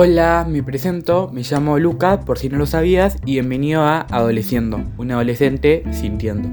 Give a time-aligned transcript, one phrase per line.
[0.00, 4.80] Hola, me presento, me llamo Luca, por si no lo sabías, y bienvenido a Adoleciendo,
[4.96, 6.48] un adolescente sintiendo.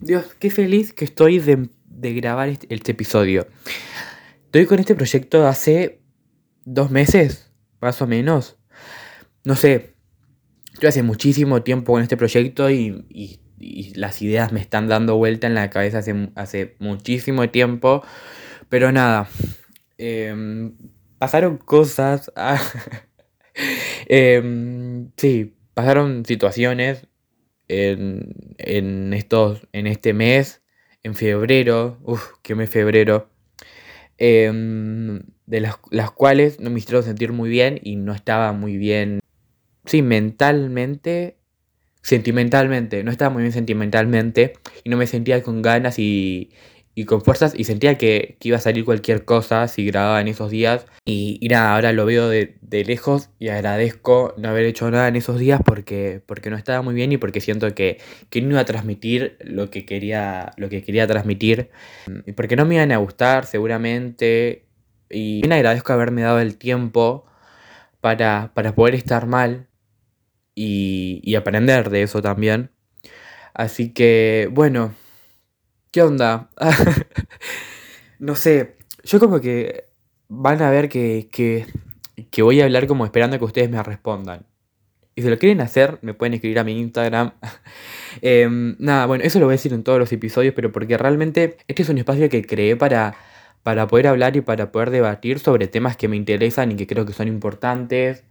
[0.00, 1.68] Dios, qué feliz que estoy de,
[2.14, 3.46] grabar este, este, episodio.
[4.46, 6.00] Estoy con este proyecto hace
[6.64, 8.58] dos meses, más o menos.
[9.44, 9.94] No sé,
[10.72, 13.38] estoy hace muchísimo tiempo con este proyecto y,
[13.94, 18.02] las ideas me están dando vuelta en la cabeza hace, hace muchísimo tiempo.
[18.70, 19.28] Pero nada,
[19.98, 20.72] em,
[21.18, 22.32] pasaron cosas.
[24.06, 27.06] Em, sí, pasaron situaciones
[27.68, 30.62] en, estos, en este mes,
[31.02, 33.28] en febrero, uff, qué mes febrero,
[34.18, 38.76] em, de las, las, cuales no me hicieron sentir muy bien y no estaba muy
[38.78, 39.20] bien,
[39.84, 41.36] sí, mentalmente,
[42.02, 46.50] sentimentalmente, no estaba muy bien sentimentalmente y no me sentía con ganas y,
[47.00, 50.50] y con fuerzas y sentía que, iba a salir cualquier cosa si grababa en esos
[50.50, 50.84] días.
[51.06, 55.38] Y, nada, ahora lo veo de, lejos y agradezco no haber hecho nada en esos
[55.38, 57.96] días porque, porque no estaba muy bien y porque siento que,
[58.28, 61.70] que no iba a transmitir lo que quería, lo que quería transmitir.
[62.26, 64.66] Y porque no me iban a gustar seguramente.
[65.08, 67.24] Y bien agradezco haberme dado el tiempo
[68.02, 69.68] para, para poder estar mal
[70.54, 72.72] y, y aprender de eso también.
[73.54, 74.94] Así que, bueno,
[75.92, 76.50] ¿Qué onda?
[78.20, 79.86] no sé, yo como que
[80.28, 81.66] van a ver que, que,
[82.30, 84.46] que, voy a hablar como esperando que ustedes me respondan.
[85.16, 87.32] Y si lo quieren hacer, me pueden escribir a mi Instagram.
[88.22, 91.58] Em, nada, bueno, eso lo voy a decir en todos los episodios, pero porque realmente
[91.68, 93.16] este es un espacio que creé para,
[93.62, 97.06] para poder hablar y para poder debatir sobre temas que me interesan y que creo
[97.06, 98.24] que son importantes.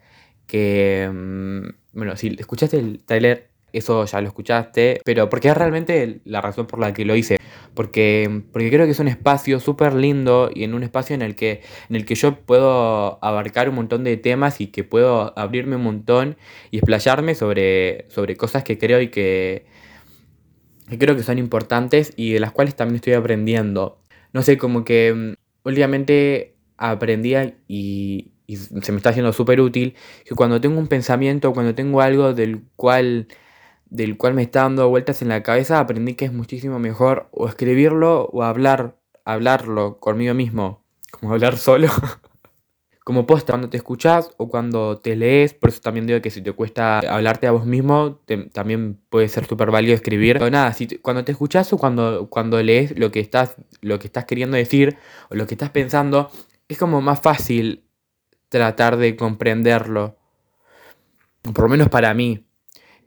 [0.47, 6.21] Que, em, bueno, si escuchaste el trailer eso ya lo escuchaste, pero porque es realmente
[6.25, 7.39] la razón por la que lo hice.
[7.73, 11.35] Porque, porque creo que es un espacio súper lindo y en un espacio en el,
[11.35, 15.75] que, en el que yo puedo abarcar un montón de temas y que puedo abrirme
[15.75, 16.37] un montón
[16.71, 19.65] y explayarme sobre, sobre cosas que creo y que,
[20.97, 24.01] creo que son importantes y de las cuales también estoy aprendiendo.
[24.33, 29.93] No sé, como que mm, últimamente aprendía y, y se me está haciendo súper útil
[30.25, 33.27] que cuando tengo un pensamiento, cuando tengo algo del cual
[33.89, 37.47] del cual me está dando vueltas en la cabeza, aprendí que es muchísimo mejor o
[37.47, 41.87] escribirlo o hablar, hablarlo conmigo mismo, como hablar solo.
[43.03, 46.41] como posta, cuando te escuchas o cuando te lees, por eso también digo que si
[46.43, 48.19] te cuesta hablarte a vos mismo,
[48.53, 50.37] también puede ser súper válido escribir.
[50.37, 54.05] Pero nada, si cuando te escuchas o cuando, cuando lees lo que, estás, lo que
[54.05, 54.97] estás queriendo decir
[55.31, 56.29] o lo que estás pensando,
[56.67, 57.83] es como más fácil
[58.49, 60.17] tratar de comprenderlo.
[61.41, 62.45] Por lo menos para mí.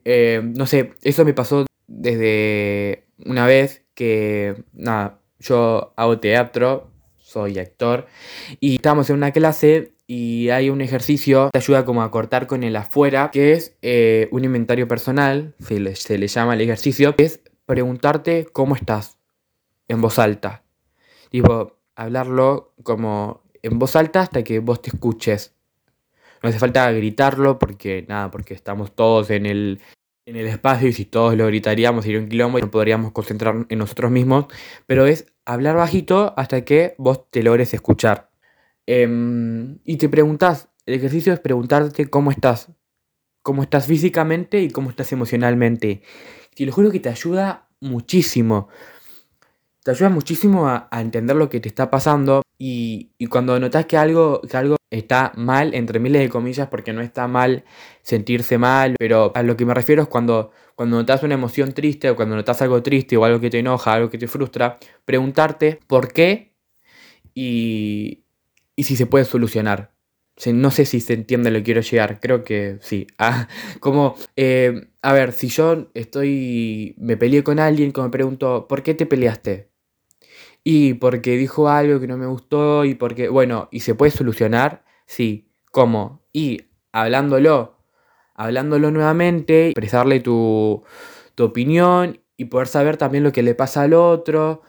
[0.04, 7.58] Eh, no sé, eso me pasó desde una vez que, nada, yo hago teatro, soy
[7.58, 8.06] actor,
[8.60, 12.46] y estábamos en una clase y hay un ejercicio que te ayuda como a cortar
[12.46, 16.60] con el afuera, que es eh, un inventario personal, se le, se le llama el
[16.60, 19.18] ejercicio, que es preguntarte cómo estás
[19.88, 20.64] en voz alta.
[21.30, 25.54] Tipo, hablarlo como en voz alta hasta que vos te escuches.
[26.42, 29.80] No hace falta gritarlo porque nada, porque estamos todos en el,
[30.26, 33.66] en el espacio y si todos lo gritaríamos sería un quilombo y no podríamos concentrar
[33.68, 34.46] en nosotros mismos.
[34.86, 38.30] Pero es hablar bajito hasta que vos te logres escuchar.
[38.86, 42.72] Em, y te preguntas, el ejercicio es preguntarte cómo estás.
[43.42, 46.02] Cómo estás físicamente y cómo estás emocionalmente.
[46.56, 48.68] Y lo juro que te ayuda muchísimo
[49.82, 54.40] te ayuda muchísimo a, entender lo que te está pasando y, cuando notas que algo,
[54.42, 57.64] que algo está mal, entre miles de comillas, porque no está mal
[58.02, 62.08] sentirse mal, pero a lo que me refiero es cuando, cuando notas una emoción triste
[62.08, 65.80] o cuando notas algo triste o algo que te enoja, algo que te frustra, preguntarte
[65.88, 66.54] por qué
[67.34, 68.24] y,
[68.76, 69.92] y si se puede solucionar.
[70.52, 73.08] No sé si se entiende lo que quiero llegar, creo que sí.
[73.18, 73.48] Ah,
[73.80, 78.84] como, eh, a ver, si yo estoy, me peleé con alguien, como me pregunto, ¿por
[78.84, 79.71] qué te peleaste?
[80.64, 84.84] Y porque dijo algo que no me gustó y porque, bueno, ¿y se puede solucionar?
[85.06, 85.48] Sí.
[85.72, 86.22] ¿Cómo?
[86.32, 87.78] Y hablándolo,
[88.34, 90.84] hablándolo nuevamente, expresarle tu,
[91.34, 94.62] tu opinión y poder saber también lo que le pasa al otro.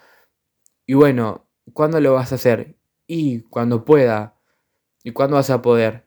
[0.86, 2.78] Y bueno, ¿cuándo lo vas a hacer?
[3.06, 4.36] Y cuando pueda.
[5.04, 6.06] ¿Y cuándo vas a poder?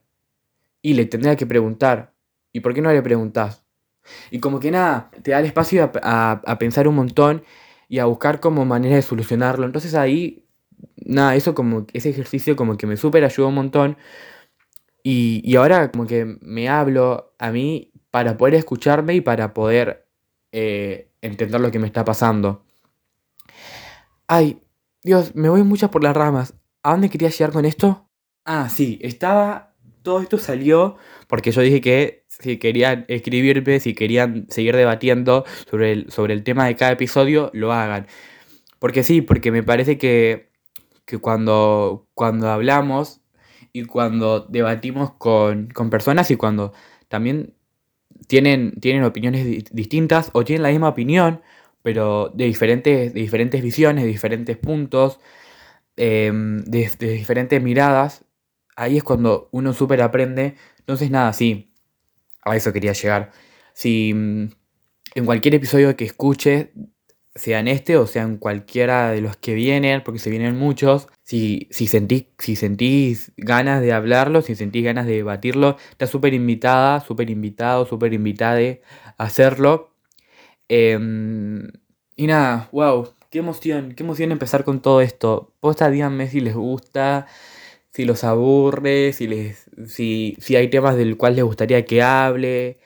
[0.83, 2.15] Y le tendría que preguntar.
[2.53, 3.65] ¿Y por qué no le preguntas?
[4.31, 7.43] Y como que nada, te da el espacio a, a pensar un montón
[7.89, 9.67] y a buscar como manera de solucionarlo.
[9.67, 10.47] Entonces ahí,
[10.97, 13.97] nada, eso como, ese ejercicio como que me súper ayudó un montón.
[15.03, 20.09] Y, ahora como que me hablo a mí para poder escucharme y para poder
[20.51, 22.65] eh, entender lo que me está pasando.
[24.27, 24.63] Ay,
[25.05, 26.55] Dios, me voy mucho por las ramas.
[26.83, 28.09] ¿A dónde quería llegar con esto?
[28.45, 29.66] Ah, sí, estaba...
[30.07, 35.91] Todo esto salió porque yo dije que si querían escribirme, si querían seguir debatiendo sobre
[35.91, 38.07] el, sobre el tema de cada episodio, lo hagan.
[38.79, 40.53] Porque sí, porque me parece que,
[41.07, 43.21] que cuando, cuando hablamos
[43.73, 46.73] y cuando debatimos con, con personas y cuando
[47.09, 47.55] también
[48.29, 51.43] tienen, tienen opiniones distintas o tienen la misma opinión,
[51.83, 55.19] pero de diferentes, de diferentes visiones, de diferentes puntos,
[55.97, 58.26] em, de, diferentes miradas,
[58.77, 60.57] ahí es cuando uno súper aprende.
[60.79, 61.73] Entonces, nada, sí,
[62.43, 63.33] a eso quería llegar.
[63.75, 64.51] Si mm,
[65.17, 66.69] en cualquier episodio que escuches,
[67.37, 71.09] sea en este o sea en cualquiera de los que vienen, porque se vienen muchos,
[71.23, 76.35] si, si, sentís, si sentís ganas de hablarlo, si sentís ganas de debatirlo, está súper
[76.35, 78.61] invitada, súper invitado, súper invitada
[79.19, 79.93] a hacerlo.
[80.69, 81.69] Em,
[82.17, 85.55] y nada, wow, qué emoción, qué emoción empezar con todo esto.
[85.61, 87.27] Posta, díganme si les gusta,
[87.97, 92.79] si los aburre, si, les, si, si hay temas del cual les gustaría que hable.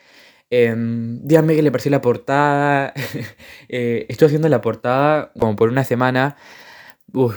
[0.50, 2.94] Em, díganme qué le pareció la portada.
[3.68, 6.36] eh, estoy haciendo la portada como por una semana.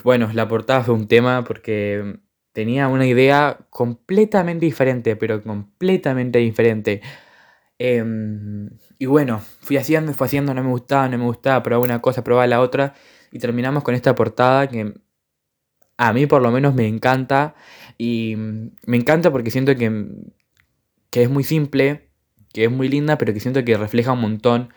[0.03, 2.19] bueno, la portada fue un tema porque
[2.53, 7.01] tenía una idea completamente diferente, pero completamente diferente.
[7.79, 12.01] Em, y bueno, fui haciendo, fui haciendo, no me gustaba, no me gustaba, probaba una
[12.01, 12.93] cosa, probaba la otra.
[13.31, 14.93] Y terminamos con esta portada que
[15.97, 17.55] a mí por lo menos me encanta.
[17.97, 20.07] Y me encanta porque siento que,
[21.09, 22.09] que es muy simple,
[22.53, 24.69] que es muy linda, pero que siento que refleja un montón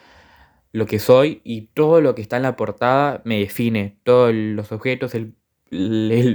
[0.73, 3.99] lo que soy y todo lo que está en la portada me define.
[4.05, 5.35] Todos los objetos, el,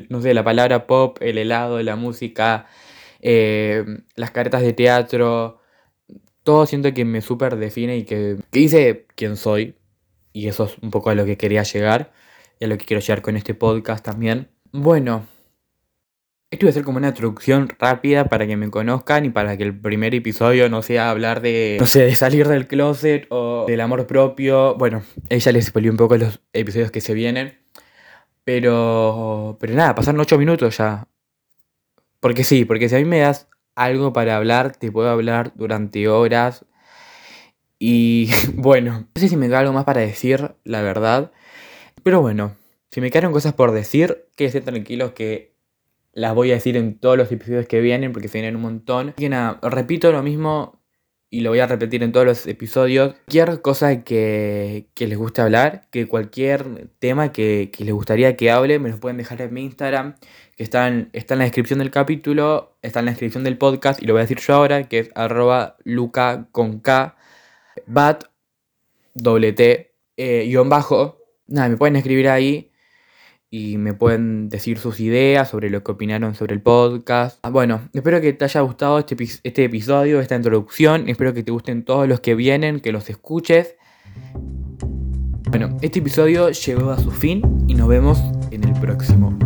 [0.09, 2.67] no sé, la palabra pop, el helado, la música,
[3.21, 3.85] eh,
[4.15, 5.59] las cartas de teatro,
[6.43, 9.75] todo siento que me súper define y que, que dice quién soy.
[10.33, 12.11] Y eso es un poco a lo que quería llegar
[12.59, 14.49] y a lo que quiero llegar con este podcast también.
[14.73, 15.25] Bueno,
[16.51, 19.63] esto iba a ser como una introducción rápida para que me conozcan y para que
[19.63, 23.79] el primer episodio no sea hablar de, no sé, de salir del closet o del
[23.81, 24.75] amor propio.
[24.75, 27.59] Bueno, ella les expolió un poco los episodios que se vienen.
[28.43, 31.07] Pero, pero nada, pasaron 8 minutos ya.
[32.19, 36.07] Porque sí, porque si a mí me das algo para hablar, te puedo hablar durante
[36.07, 36.65] horas.
[37.79, 41.31] Y bueno, no sé si me queda algo más para decir, la verdad.
[42.03, 42.55] Pero bueno,
[42.91, 45.55] si me quedaron cosas por decir, quédense tranquilos que
[46.13, 49.13] las voy a decir en todos los episodios que vienen porque se vienen un montón.
[49.17, 50.81] Y nada, repito lo mismo
[51.29, 53.13] y lo voy a repetir en todos los episodios.
[53.13, 58.89] Cualquier cosa que, les guste hablar, que cualquier tema que, les gustaría que hable, me
[58.89, 60.15] lo pueden dejar en mi Instagram,
[60.57, 64.03] que está en, está en la descripción del capítulo, está en la descripción del podcast
[64.03, 67.15] y lo voy a decir yo ahora, que es arroba luca con K,
[67.85, 68.25] bat,
[69.13, 70.53] doble T, eh.
[71.47, 72.70] Nada, me pueden escribir ahí
[73.53, 77.37] y me pueden decir sus ideas sobre lo que opinaron sobre el podcast.
[77.43, 81.09] Ah, bueno, espero que te haya gustado este, este episodio, esta introducción.
[81.09, 83.75] Espero que te gusten todos los que vienen, que los escuches.
[85.49, 89.37] Bueno, este episodio llegó a su fin y nos vemos en el próximo.